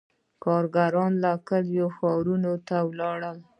•کارګران 0.43 1.11
له 1.23 1.31
کلیو 1.47 1.87
ښارونو 1.97 2.53
ته 2.67 2.77
ولاړل. 2.89 3.37